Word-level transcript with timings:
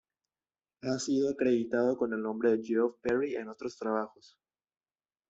Ha 0.81 0.97
sido 0.97 1.29
acreditado 1.29 1.95
con 1.95 2.11
el 2.13 2.23
nombre 2.23 2.59
Geoff 2.63 2.95
Perry 3.03 3.35
en 3.35 3.49
otros 3.49 3.77
trabajos. 3.77 4.35